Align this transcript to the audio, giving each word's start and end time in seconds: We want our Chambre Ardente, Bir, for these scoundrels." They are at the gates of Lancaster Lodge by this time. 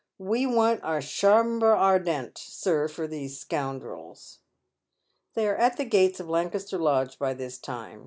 We 0.17 0.47
want 0.47 0.81
our 0.81 0.99
Chambre 0.99 1.77
Ardente, 1.77 2.41
Bir, 2.63 2.87
for 2.87 3.05
these 3.05 3.37
scoundrels." 3.37 4.39
They 5.35 5.47
are 5.47 5.55
at 5.55 5.77
the 5.77 5.85
gates 5.85 6.19
of 6.19 6.27
Lancaster 6.27 6.79
Lodge 6.79 7.19
by 7.19 7.35
this 7.35 7.59
time. 7.59 7.99